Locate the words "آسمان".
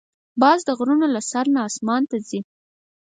1.69-2.01